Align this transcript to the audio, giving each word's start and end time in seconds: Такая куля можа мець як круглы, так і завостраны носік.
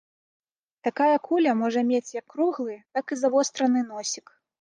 Такая 0.87 1.17
куля 1.27 1.51
можа 1.59 1.83
мець 1.89 2.15
як 2.21 2.25
круглы, 2.37 2.77
так 2.99 3.05
і 3.17 3.19
завостраны 3.23 3.85
носік. 3.91 4.33